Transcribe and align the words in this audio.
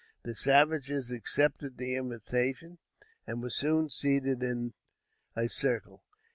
The 0.23 0.33
savages 0.33 1.11
accepted 1.11 1.77
the 1.77 1.93
invitation 1.93 2.79
and 3.27 3.39
were 3.39 3.51
soon 3.51 3.91
seated 3.91 4.41
in 4.41 4.73
a 5.35 5.47
circle. 5.47 6.03